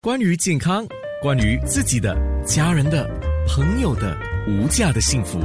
[0.00, 0.86] 关于健康，
[1.20, 2.16] 关于自己的、
[2.46, 3.04] 家人的、
[3.48, 5.40] 朋友的无价的幸福，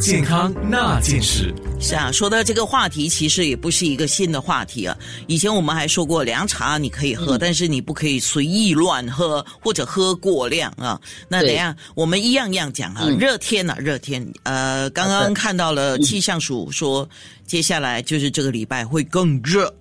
[0.00, 1.54] 健康那件事。
[1.80, 4.98] 是啊，说到这个话题，其实也不是一个新的话题啊。
[5.28, 11.00] 以前我们还说过，凉茶你可以喝，但是你不可以随意乱喝或者喝过量啊。
[11.28, 13.06] 那等下我们一样样讲啊。
[13.20, 17.08] 热天啊，热天，呃，刚刚看到了气象署说，
[17.46, 19.72] 接下来就是这个礼拜会更热。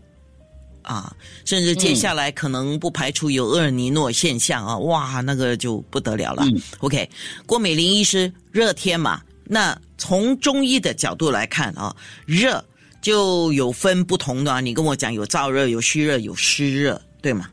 [0.83, 4.77] 啊，甚至接下来可能不排除有厄尔尼诺现象啊！
[4.79, 6.43] 哇，那个就不得了了。
[6.79, 7.09] OK，
[7.45, 12.63] 郭美玲医师，热天嘛，那从中医的角度来看啊，热
[13.01, 14.61] 就有分不同的。
[14.61, 17.49] 你跟我讲，有燥热、有虚热、有湿热，对吗？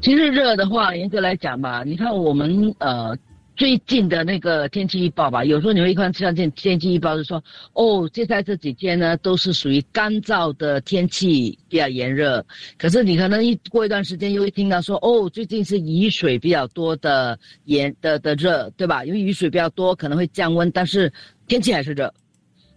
[0.00, 3.16] 其实热的话，严格来讲吧，你看我们呃。
[3.56, 7.42] 最近的那个天气预报吧，有时候你会看像天天气预报就说，
[7.74, 12.44] 哦，接下来这几天呢都是属于干燥的天气，比较炎热。
[12.76, 19.04] 可是你可能一过一段时间又会听到说，哦，最近是雨水比较多的炎的的热，对吧？
[19.04, 21.12] 因为雨水比较多可能会降温，但是
[21.46, 22.12] 天气还是热。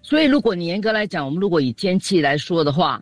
[0.03, 3.01] 所以如果你严格来讲，我们如果以天气来说的话，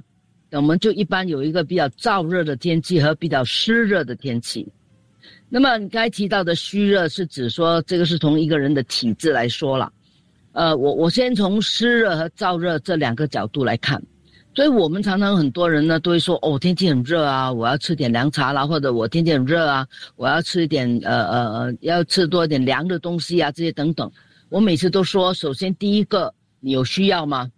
[0.51, 4.65] 我们就一般有一个比较燥热的天气和比较湿热的天气。
[5.47, 9.91] 那么你刚才提到的虚热是指说这个是从一个人的体质来说了，
[10.53, 14.01] 呃，我我先从湿热和燥热这两个角度来看，
[14.55, 24.11] 所以我们常常很多人呢都会说哦天气很热啊，我要吃点凉茶啦，或者我天气很热啊，我要吃一点呃呃呃要吃多一点凉的东西啊这些等等。
[24.49, 27.49] 我每次都说，首先第一个你有需要吗？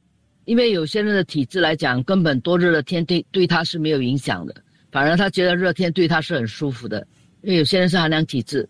[0.46, 4.56] 因为有些人的体质来讲，根本多热的天对对他是没有影响的，
[4.92, 7.06] 反而他觉得热天对他是很舒服的。
[7.42, 8.68] 因为有些人是寒凉体质，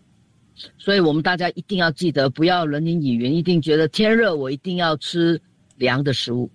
[0.76, 5.40] 所以我们大家一定要记得，不要人云亦云，一定觉得天热我一定要吃
[5.76, 6.50] 凉的食物。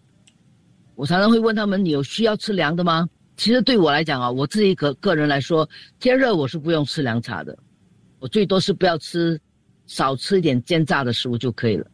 [0.95, 5.67] 我常常会问他们：“你有需要吃凉的吗？”其实对我来讲啊，我自己个个人来说，
[5.99, 7.57] 天热我是不用吃凉茶的，
[8.19, 9.41] 我最多是不要吃，
[9.87, 11.87] 少吃一点煎炸的食物就可以了。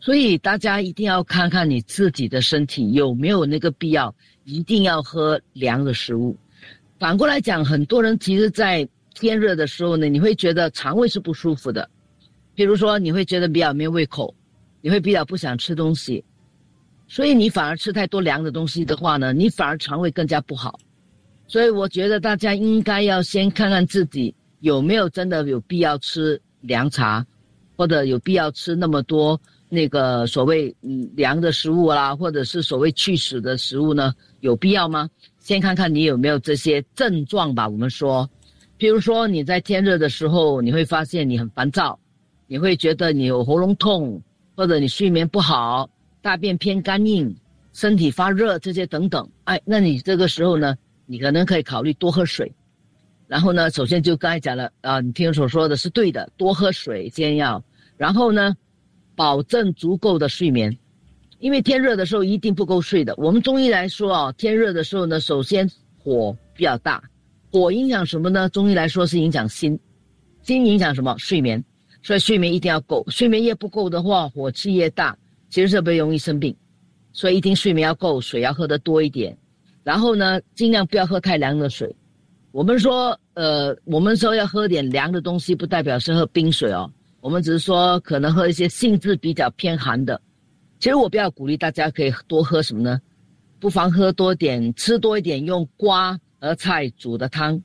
[0.00, 4.12] 所以大家一定要看看你自己的身体有没有那个必要，
[4.44, 6.36] 一定要喝凉的食物。
[6.98, 8.86] 反过来讲，很多人其实，在
[9.18, 11.88] 天热的时候呢，你会觉得肠胃是不舒服的，
[12.54, 14.34] 比如说你会觉得比较没胃口，
[14.82, 16.22] 你会比较不想吃东西，
[17.08, 20.78] 所以你反而吃太多凉的东西的话呢，你反而肠胃更加不好。
[21.48, 27.24] 所以我觉得大家应该要先看看自己有没有真的有必要吃凉茶，
[27.74, 29.40] 或者有必要吃那么多
[29.70, 34.14] 那个所谓嗯凉的食物啦，或者是所谓去湿的食物呢？
[34.40, 35.08] 有必要吗？
[35.40, 37.66] 先看看你有没有这些症状吧。
[37.66, 38.28] 我们说。
[38.78, 41.98] 比如说你在天热的时候，你会发现你很烦躁，
[42.46, 44.20] 你会觉得你有喉咙痛，
[44.54, 45.88] 或者你睡眠不好，
[46.20, 47.34] 大便偏干硬，
[47.72, 49.26] 身体发热这些等等。
[49.44, 50.76] 哎，那你这个时候呢，
[51.06, 52.52] 你可能可以考虑多喝水。
[53.26, 57.64] 然后呢，首先就刚才讲了啊，你听所说的是对的，多喝水先要。
[57.96, 58.54] 然后呢，
[59.14, 60.76] 保证足够的睡眠，
[61.38, 63.14] 因为天热的时候一定不够睡的。
[63.16, 65.66] 我们中医来说啊，天热的时候呢，首先
[65.98, 67.02] 火比较大。
[67.58, 68.50] 火影响什么呢？
[68.50, 69.80] 中医来说是影响心，
[70.42, 71.16] 心影响什么？
[71.16, 71.64] 睡眠，
[72.02, 73.02] 所以睡眠一定要够。
[73.08, 75.16] 睡眠越不够的话，火气越大，
[75.48, 76.54] 其实特别容易生病。
[77.14, 79.34] 所以一定睡眠要够，水要喝得多一点。
[79.82, 81.96] 然后呢，尽量不要喝太凉的水。
[82.52, 86.92] 我们说，呃，我们说要喝点凉的东西，不代表是喝冰水哦。
[87.22, 90.20] 我们只是说可能喝一些性质比较偏寒的。
[90.78, 93.00] 其实我比较鼓励大家可以多喝什么呢？
[93.58, 96.20] 不妨喝多点，吃多一点，用瓜。
[96.46, 97.60] 和菜煮的汤，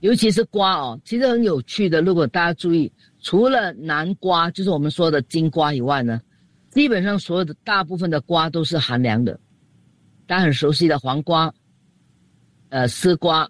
[0.00, 2.00] 尤其是瓜哦，其实很有趣的。
[2.00, 6.20] 如果大家注意，除了南瓜，就是我们说的金瓜以外呢，
[6.70, 9.38] 基本上所有的大部分的瓜都是寒凉的。
[10.26, 11.52] 大家很熟悉的黄瓜、
[12.70, 13.48] 呃丝瓜、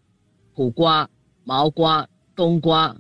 [0.53, 1.09] 苦瓜、
[1.45, 2.97] 毛瓜、冬瓜、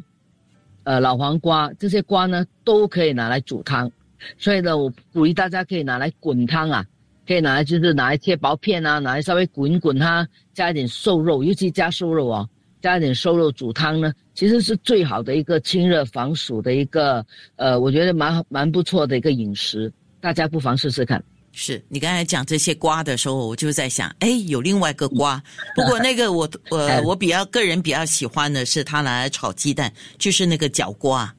[0.85, 3.91] 呃老黄瓜这些瓜呢，都可以拿来煮汤。
[4.39, 6.87] 所以呢，我鼓励大家可以拿来滚汤啊。
[7.33, 12.47] 可以拿来就是拿来切薄片啊，拿来稍微滚滚它，加一点瘦肉，尤其加瘦肉啊，
[12.83, 17.25] 加一点瘦肉煮汤呢，其实是最好的一个清热防暑的一个，
[17.57, 19.91] 呃，我觉得蛮蛮不错的一个饮食，
[20.21, 21.23] 大家不妨试试看。
[21.53, 25.43] 是你刚才讲这些瓜的时候，我就在想，哎，有另外一个瓜，
[25.75, 31.35] 不过那个我我 我比较个人比较喜欢的是它拿来炒鸡蛋，就是那个角瓜。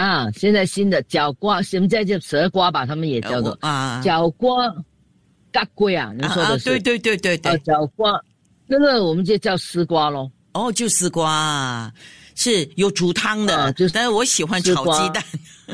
[0.00, 2.86] 啊，现在新的角瓜，现在叫叫蛇瓜吧？
[2.86, 4.74] 他们也叫做啊，角瓜，
[5.52, 6.64] 嘎龟啊，你说的是？
[6.64, 8.18] 对对对对对，角瓜，
[8.66, 10.32] 那个我们就叫丝瓜咯。
[10.54, 11.92] 哦，就丝瓜，
[12.34, 15.22] 是有煮汤的，就是，但是我喜欢炒鸡蛋。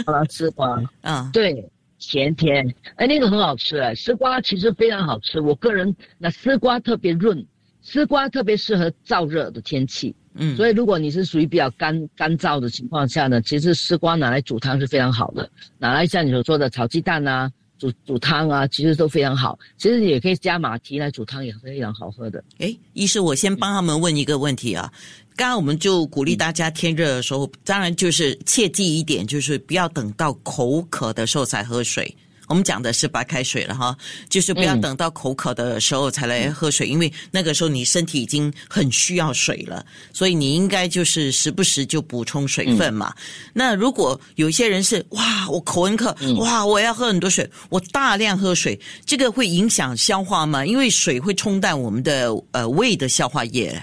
[0.07, 1.65] 啊， 丝瓜，啊，对，
[2.01, 7.47] 甜甜，哎，那个很好吃哎，丝瓜其实非常好吃，我个人那丝瓜特别润。
[7.89, 15.49] 丝瓜特别适合燥热的天气，嗯，所以如果你是属于比较干干燥的情况下呢，其实丝瓜拿来煮汤是非常好的，
[15.79, 17.49] 拿来像你所说的炒鸡蛋啊、
[17.79, 19.57] 煮煮汤啊，其实都非常好。
[19.79, 22.43] 其实也可以加马蹄来煮汤，也非常好喝的。
[22.59, 24.93] 诶，医师，我先帮他们问一个问题啊。
[25.37, 32.13] 刚刚我们就鼓励大家天热的时候，当然就是切记一点，就是不要等到口渴的时候才喝水。
[32.47, 33.97] 我们讲的是白开水了哈，
[34.29, 43.13] 就是不要等到口渴的时候才来喝水，因为那个时候你身体已经很需要水了，所以你应该就是时不时就补充水分嘛。
[43.53, 50.65] 那如果有些人是哇，我口很渴，哇，我要喝很多水，我大量喝水，这个会影响消化吗？
[50.65, 53.77] 因为水会冲淡我们的呃胃的消化液。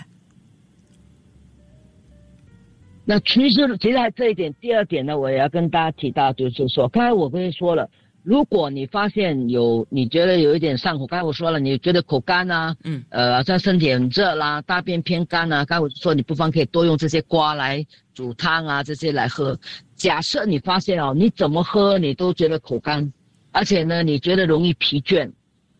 [3.06, 7.89] 那其实，其实还这一点，第二点呢，我也要跟大家提到，就是说，刚才我跟你说了，
[8.23, 19.59] 如果你发现有你觉得有一点上火，刚才我说了，你觉得口干啊，嗯，呃，好像身体很热啦，大便偏干啊，刚才我说你不妨可以多用这些瓜来煮汤啊，这些来喝。
[19.95, 23.11] 假设你发现哦，你怎么喝你都觉得口干，
[23.51, 25.29] 而且呢，你觉得容易疲倦，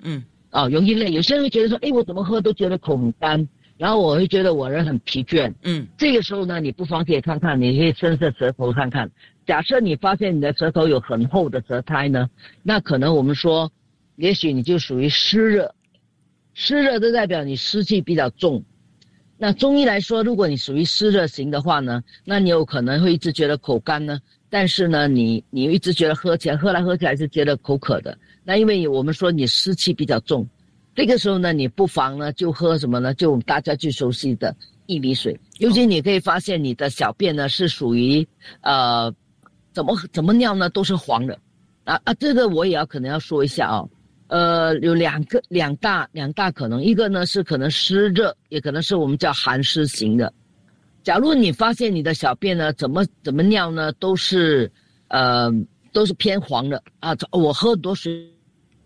[0.01, 3.47] 嗯，哦，容易累，有些人会觉得说，哎，我怎么喝都觉得口很干。
[3.83, 9.12] 然后我会觉得我人很疲倦，嗯，这个时候呢，你不妨可以看看，你可以伸伸舌头看看。
[9.45, 12.30] 假设你发现你的舌头有很厚的舌苔呢，
[12.62, 13.69] 那可能我们说，
[14.15, 15.75] 也许你就属于湿热，
[16.53, 18.63] 湿热就代表你湿气比较重。
[19.38, 24.18] 那中医来说，如果你属于湿热型的话呢，那你有可能会一直觉得口干呢，
[24.50, 30.47] 但是呢，你你一直觉得喝起来喝来喝起来是觉得口渴的，那因为我们说你湿气比较重。
[30.95, 33.13] 这个时候呢，你不妨呢就喝什么呢？
[33.15, 34.55] 就大家最熟悉的
[34.85, 35.39] 薏米水。
[35.57, 38.27] 尤其你可以发现你的小便呢是属于，
[38.61, 39.11] 呃，
[39.73, 41.39] 怎么怎么尿呢都是黄的，
[41.83, 43.83] 啊啊，这个我也要可能要说一下啊，
[44.27, 50.31] 呃，有两个两大两大可能，一个呢是可能湿热，也可能是我们叫寒湿型的。
[51.01, 54.71] 假如你发现你的小便呢怎么怎么尿呢都是，
[55.07, 55.51] 呃，
[55.91, 58.31] 都是偏黄的啊，我喝多水，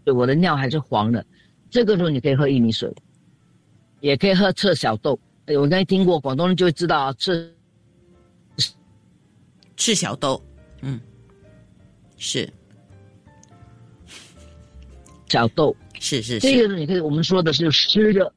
[0.06, 1.26] 我的尿还是黄的。
[1.70, 2.94] 这个时候你可以喝薏米水，
[4.00, 5.20] 也可以喝赤小豆。
[5.46, 7.54] 哎，我刚才听过，广东人就会知道啊，赤
[9.76, 10.44] 赤小豆，
[10.82, 11.00] 嗯，
[12.18, 12.50] 是
[15.28, 16.40] 小豆，是是是。
[16.40, 18.32] 这个你可以，我们说的是湿热，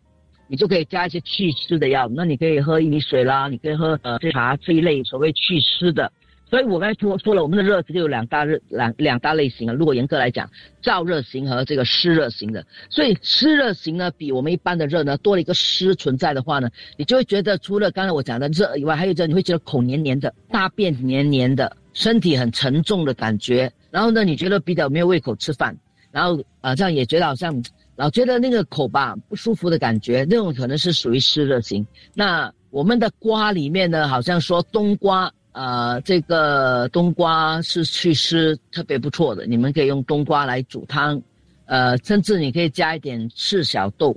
[0.46, 2.08] 你就可以加一些祛湿的药。
[2.08, 6.12] 那你可以喝薏米水啦，你可以喝呃茶这一类所谓祛湿的。
[6.50, 9.72] 所以我刚才说说了，我们的热就有两大热两两大类型啊。
[9.72, 10.50] 如果严格来讲，
[10.82, 12.66] 燥热型和这个湿热型的。
[12.88, 23.72] 所以湿热型呢，比我们一般的热呢多了一个湿存在的话呢，你就会觉得除了刚才我讲的热以外，还有一种你会觉得口黏黏的，大便黏黏的，身体很沉重的感觉。
[23.92, 25.76] 然后呢，你觉得比较没有胃口吃饭，
[26.10, 27.62] 然后啊这样也觉得好像
[27.94, 31.86] 老觉得那个口吧不舒服的感觉，那种可能是属于湿热型。
[32.12, 35.32] 那我们的瓜里面呢，好像说冬瓜。
[35.52, 41.20] 呃，这个冬瓜是祛湿特别不错的，你们可以用冬瓜来煮汤，
[41.66, 44.16] 呃，甚至你可以加一点赤小豆，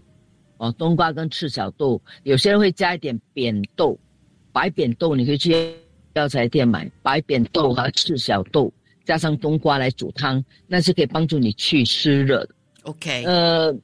[0.58, 3.98] 哦，冬瓜跟赤小豆，有些人会加一点扁豆，
[4.52, 5.74] 白扁豆你可以去
[6.14, 8.72] 药材店买白扁豆和赤小豆，
[9.06, 12.50] 加上冬瓜来煮汤，那是可以帮助你去湿热的。
[12.84, 13.76] OK，呃，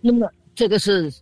[0.00, 1.12] 那么这个是。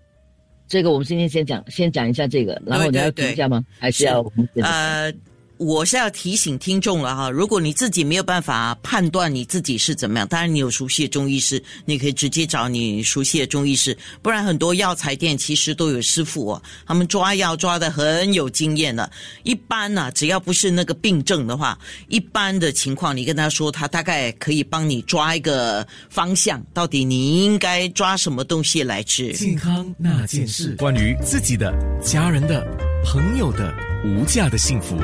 [0.68, 3.64] 这个我们今天先讲，先讲一下这个，然后你要评价吗？
[3.78, 5.12] 还是要我们呃？
[5.58, 19.10] 我是要提醒听众了哈，如果你自己没有办法判断你自己是怎么样，当然你有熟悉的中医师，你可以直接找你熟悉的中医师，不然很多药材店其实都有师傅哦，他们抓药抓的很有经验的。
[19.44, 29.32] 一般呢，只要不是那个病症的话，一般的情况，你跟他说，他大概可以帮你抓一个方向，到底你应该抓什么东西来吃。
[29.32, 32.62] 健康那件事，关于自己的、家人的、
[33.04, 34.96] 朋友的无价的幸福。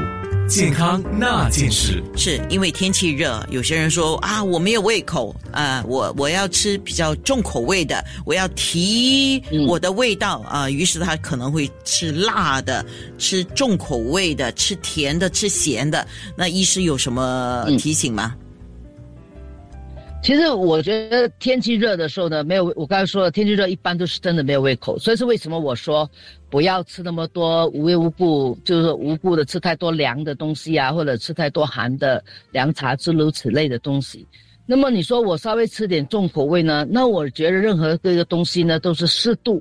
[0.52, 12.84] 健康那件事，是因为天气热，有些人说啊，我没有胃口啊，我我要吃比较重口味的，我要提我的味道啊，于是他可能会吃辣的，
[13.16, 16.06] 吃重口味的，吃甜的，吃咸的。
[16.36, 18.34] 那医师有什么提醒吗？
[20.22, 26.08] 其实我觉得天气热的时候呢，没有我刚才说了，天气热一般都是真的没有胃口，所以是为什么我说
[26.48, 34.24] 不要吃那么多无缘无故，就是无故的吃太多凉的东西啊，或者吃太多寒的凉茶之如此类的东西。
[34.64, 36.86] 那么你说我稍微吃点重口味呢？
[36.88, 39.60] 那我觉得任何一个东西呢都是适度。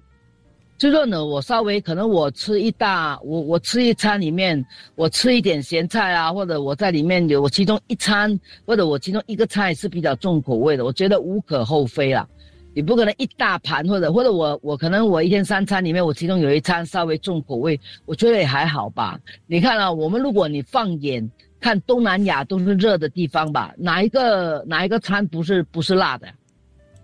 [0.81, 12.27] 就说呢，我稍微可能我吃一大，我我吃一餐里面，我吃一点咸菜啊，或者我在里面有我其中一餐，或者我其中一个菜是比较重口味的，我觉得无可厚非啦。
[12.73, 19.19] 你不可能一大盘，或者或者我我可能我一天三餐里面，我其中有一餐稍微重口味，我觉得也还好吧。
[19.45, 26.27] 你看啊，我们如果你放眼看东南亚都是热的地方吧，哪一个哪一个餐不是不是辣的？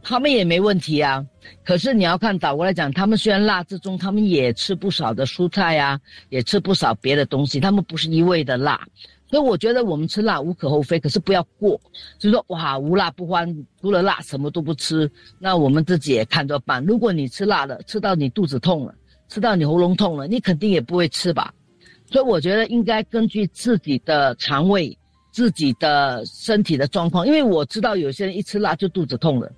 [0.07, 1.25] 他们也没问题啊。
[1.65, 5.99] 可是你要看倒过来讲，他们虽然辣之中，他们也吃不少的蔬菜呀，
[6.29, 8.79] 也吃不少别的东西，他们不是一味的辣。
[9.29, 11.71] 所以我觉得我们吃辣无可厚非，可是不要过，
[12.17, 16.81] 就是说哇无辣不欢，除了辣什么都不吃，那我们自己也看着办。
[16.85, 18.95] 如果你吃辣的，吃到你肚子痛了，
[19.27, 21.53] 吃到你喉咙痛了，你肯定也不会吃吧。
[22.09, 24.97] 所以我觉得应该根据自己的肠胃、
[25.33, 29.51] 自己的身体的状况，因为我知道有些人一吃辣就肚子痛了，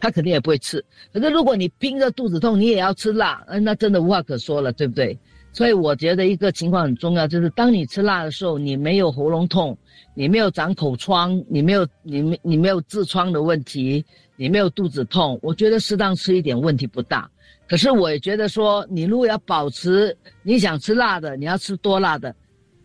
[0.00, 0.84] 他肯定也不会吃。
[1.12, 5.18] 可是如果你拼着肚子痛，你也要吃辣，那真的无话可说了，对不对？
[5.52, 9.76] 所以我觉得一个情况很重要，就是当你吃辣的时候，你没有喉咙痛，
[10.14, 14.04] 你没有长口疮，你没有你没你没有痔疮的问题，
[14.36, 17.28] 你没有肚子痛，我觉得适当吃一点问题不大。
[17.68, 22.34] 可是我也觉得说，你如果要保持你想吃辣的，你要吃多辣的，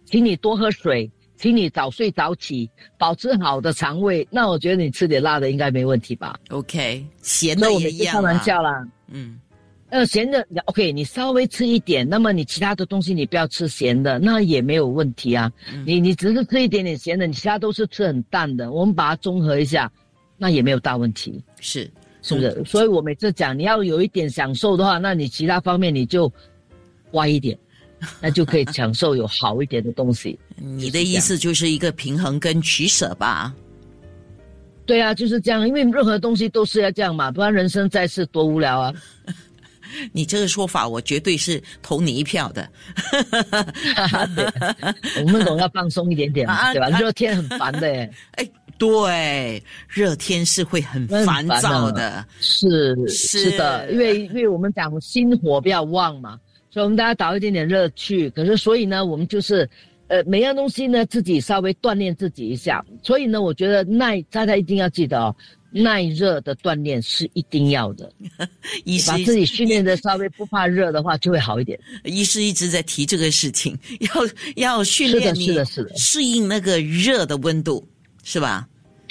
[0.06, 9.40] 请你多喝水，请你早睡早起，保持好的肠胃，那我觉得你吃点辣的应该没问题吧？OK，咸的也一样开玩笑啦，嗯。
[9.90, 15.50] 呃，咸的，OK，你稍微吃一点，那么你其他的东西你不要吃咸的，那也没有问题啊。
[15.86, 19.90] 你你只是吃一点点咸的，你其他都是吃很淡的，我们把它综合一下，
[20.38, 21.42] 那也没有大问题。
[21.62, 21.90] 是，
[22.24, 22.64] 是不是？
[22.66, 26.30] 所以我每次讲，你要有一点享受的话，那你其他方面你就
[27.12, 27.58] 歪一点，
[28.20, 30.38] 那就可以享受有好一点的东西。
[30.56, 33.54] 你的意思就是一个平衡跟取舍吧？
[34.86, 38.94] 对啊，就是这样，因为任何东西都是要这样嘛，不然人生在世多无聊啊。
[40.12, 42.68] 你这个说法，我绝对是投你一票的。
[45.24, 46.90] 我们总要放松一点点嘛， 对吧？
[47.00, 47.88] 热天很烦的。
[48.32, 52.26] 哎，对，热天是会很烦躁的。
[52.40, 56.38] 是是的，因为因为我们讲心火比较旺嘛，
[56.70, 58.30] 所以我们大家找一点点热去。
[58.32, 59.70] 可是所以呢，我们就是
[60.08, 62.86] 呃，每样东西呢，自己稍微锻炼自己一下。
[63.02, 65.36] 所以呢，我觉得耐大家一定要记得哦。
[65.72, 68.10] 耐热的锻炼是一定要的，
[69.06, 71.78] 把自己训练的稍微不怕热的话，就会好一点。
[72.06, 74.10] 医师一直在提这个事情，要
[74.56, 77.86] 要训练你，是的，是的，适应那个热的温度，
[78.24, 78.66] 是吧？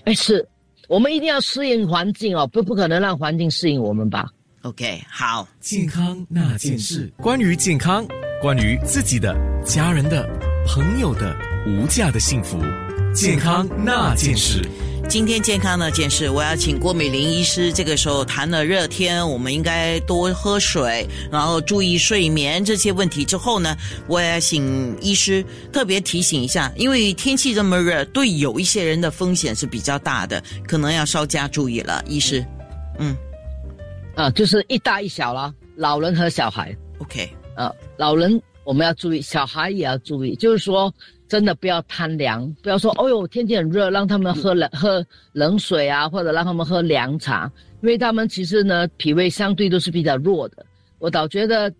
[0.05, 0.49] 哎，是
[0.89, 4.31] 我们一定要适应环境哦，不不可能让环境适应我们吧
[4.63, 8.07] ？OK，好，健康那件事，关于健康，
[8.41, 9.37] 关于自己的、
[9.67, 10.27] 家人的、
[10.67, 12.59] 朋友的无价的幸福，
[13.15, 14.67] 健康那件事。
[15.09, 17.71] 今天健康那件事，我要请郭美玲医师。
[17.71, 23.25] 这个时候谈了热天，我们应该多喝水，然后注意睡眠这些问题。
[23.25, 23.77] 之后呢，
[24.09, 32.03] 我也请医师特别提醒一下，因为天气这么热，对有一些人的风险是比较大的，可能要稍加注意了。
[32.09, 32.45] 医师，
[32.99, 33.15] 嗯，
[34.15, 36.75] 啊，就是一大一小啦，老人和小孩。
[37.01, 40.93] OK，呃，老人我们要注意，小孩也要注意，就是说。
[41.27, 47.51] 真的不要贪凉，不要说哦哟，天气很热，让他们喝冷喝冷水啊，或者让他们喝凉茶，
[47.83, 50.65] 因为他们其实呢脾胃相对都是比较弱的。
[50.99, 51.73] 我倒觉得，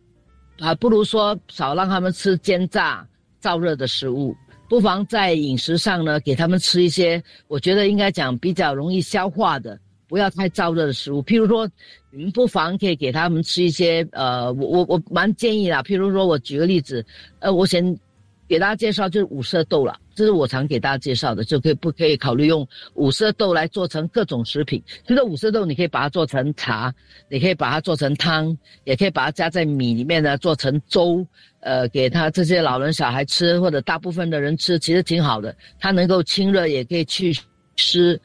[0.59, 3.07] 还不如说少让他们吃煎炸
[3.41, 4.35] 燥热的食物，
[4.69, 9.79] 不妨在饮食上呢给他们吃一些，我觉得应该讲比较容易消化的，
[10.15, 11.21] 不要太燥热的食物。
[11.25, 11.69] 譬如说，
[12.13, 15.83] 你们不妨可以给他们吃一些，呃，我我我蛮建议啦。
[15.83, 17.05] 譬如说我举个例子，
[17.41, 17.99] 呃，我先。
[18.47, 24.81] 给大家介绍就是五色豆了，这是我常给大家介绍的，就可以不可以考虑用五色豆来做成各种食品。
[25.09, 26.95] 其实五色豆你可以把它做成茶，
[27.31, 28.55] 你可以把它做成汤，
[28.85, 31.27] 也可以把它加在米里面呢做成粥，
[31.61, 35.57] 呃，给他这些老人小孩吃或者大部分的人吃，其实挺好的。
[35.81, 37.35] 它能够清热，也可以去
[37.77, 38.21] 湿。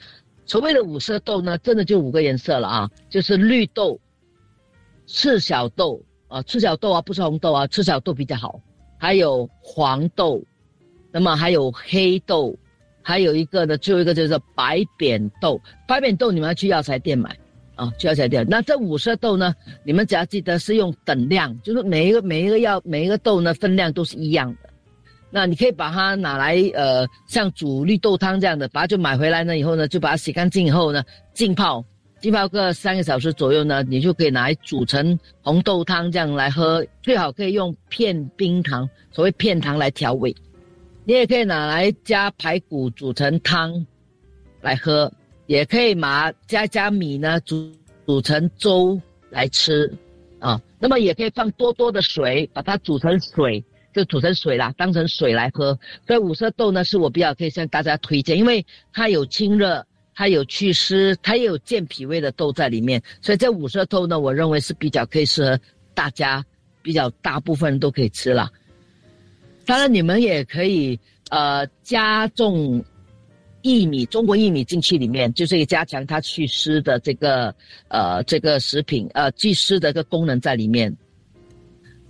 [0.49, 3.99] 所谓的五色豆呢，真的就五个颜色了啊，就是绿豆、
[5.05, 8.59] 赤小豆啊，赤小豆啊，不是红豆啊，赤小豆比较好。
[8.97, 10.41] 还有黄豆，
[11.11, 12.57] 那么还有黑豆，
[13.03, 15.61] 还有一个呢，最后一个就是白扁豆。
[15.87, 17.37] 白扁豆你们要去药材店买，
[17.75, 18.43] 啊，去药材店。
[18.49, 24.68] 那这五色豆呢，你们只要记得是用等量，就是每一个每一个药每一个豆呢分量都是一样的。
[25.31, 31.83] 那你可以把它拿来，呃，像煮绿豆汤这样的，把它就买回来呢以后呢，就把它洗干净以后呢，浸泡。
[32.19, 36.85] 浸泡个三个小时左右呢，你就可以拿来煮成红豆汤这样来喝。
[37.01, 40.35] 最好可以用片冰糖，所谓片糖来调味。
[41.05, 43.85] 你也可以拿来加排骨煮成汤
[44.59, 45.09] 来喝，
[45.45, 47.71] 也可以拿加加米呢煮
[48.05, 49.89] 煮成粥来吃
[50.39, 50.61] 啊。
[50.77, 55.77] 那么也可以放多多的水，把它煮成水，就煮成水啦，当成水来喝。
[56.05, 59.85] 所以五色豆呢是我比较可以向大家推荐，因为它有清热。
[60.15, 65.57] 它有祛湿，它也有健脾胃的豆在里面，所以这五色豆呢，我认为是比较可以适合
[65.93, 66.43] 大家，
[66.81, 68.51] 比较大部分人都可以吃了。
[69.65, 72.83] 当然，你们也可以呃加重
[73.61, 77.55] 薏米，中国薏米进去里面，就是加强它祛湿的这个
[77.87, 80.93] 呃这个食品呃祛湿的一个功能在里面。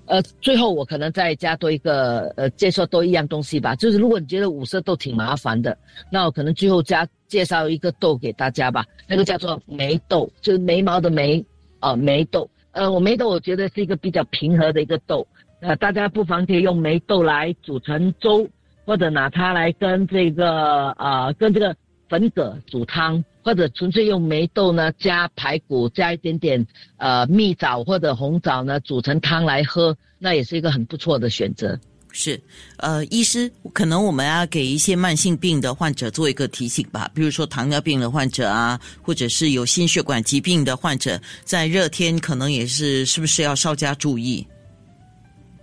[0.09, 5.77] 呃，最后我可能再加多一个呃介绍多一样东西吧，就是如果你觉得五色豆挺麻烦的，
[6.11, 11.45] 那我可能最后加介绍一个豆给大家吧，那个叫做眉豆，就是眉毛的眉
[11.79, 12.49] 啊眉豆。
[12.71, 15.27] 呃，我眉豆我觉得是一个比较平和的一个豆，
[15.59, 18.49] 呃，大家不妨可以用眉豆来煮成粥，
[18.85, 21.75] 或者拿它来跟这个啊跟这个
[22.09, 23.23] 粉葛煮汤。
[23.43, 26.65] 或者纯粹用梅豆呢，加排骨，加一点点
[26.97, 31.79] 呃蜜枣或者红枣呢，煮成汤来喝，那也是一个很不错的选择。
[32.11, 32.41] 是，
[32.77, 44.45] 呃，医师，可能我们要给一些慢性病的患者做一个提醒吧，比如说糖尿病的患者啊，或者是有心血管疾病的患者，在热天可能也是是不是要稍加注意？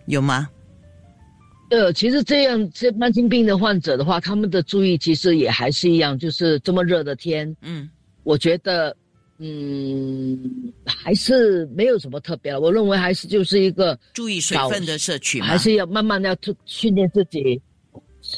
[0.06, 0.48] 有吗？
[1.68, 7.90] 呃，其实这样，这慢性病的患者的话，他们的注意其实也还是一样，就是这么热的天，嗯，
[8.22, 8.96] 我觉得，
[9.38, 12.60] 嗯，还是没有什么特别了。
[12.60, 17.60] 我认为还是就是一个注意水分的摄取，还是要慢慢的要训练自己，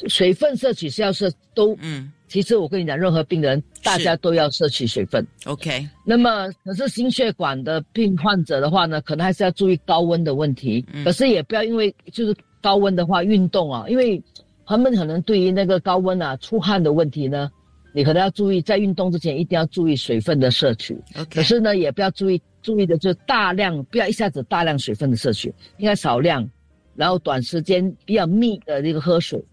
[0.07, 5.87] 水分摄取是要摄都，嗯，其实我跟你讲，任何病人大家都要摄取水分，OK。
[6.03, 12.35] 那么可是心血管的病患者的话呢，可能还是要注意高温的问题，嗯可是也不要因为就是。
[12.61, 14.21] 高温的话，运动啊，因为
[14.65, 17.49] 他们可能对于那个高温啊出汗的问题呢，
[17.93, 20.97] 你可能要注意，在运动之前一定要注意水分的摄取。
[21.33, 26.47] 可是呢，也不要注意注意的就大量，不要一下子大量水分的摄取，应该少量，
[26.95, 29.43] 然后短时间比较密的这个喝水，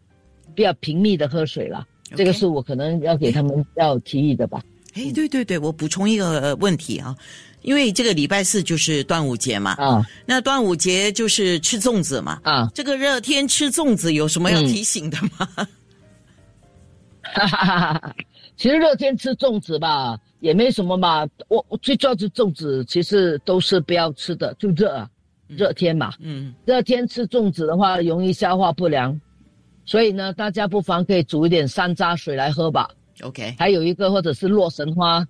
[0.55, 1.87] 比较频密的喝水啦。
[2.15, 4.63] 这个是我可能要给他们要提议的吧。
[4.97, 7.15] 哎，对对对，我补充一个问题啊。
[7.63, 15.49] 因为这个礼拜四就是端午节嘛，啊，那端午节就是吃粽子嘛，啊，这个热天吃粽子有什么要提醒的吗？
[17.23, 18.15] 哈哈哈哈
[18.57, 21.27] 其实热天吃粽子吧，也没什么嘛。
[21.49, 25.05] 我我最主要是粽子，其实都是不要吃的，就热，
[25.49, 29.21] 热天嘛，嗯，热天吃粽子的话，容易消化不良，
[29.85, 32.89] 所以呢，大家不妨可以煮一点山楂水来喝吧。
[33.23, 35.27] OK，还有一个或者是洛神花。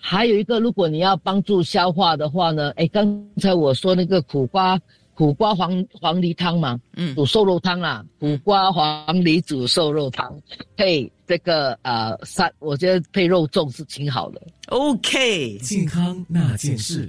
[0.00, 4.80] 还有一个，如果你要帮助消化的话呢，哎，刚才我说那个苦瓜
[5.12, 10.40] 苦瓜黄黄梨汤嘛，嗯，煮瘦肉汤啦，苦瓜黄梨煮瘦肉汤，
[10.76, 14.40] 配这个呃三，我觉得配肉粽是挺好的。
[14.68, 17.06] OK，健康那件事。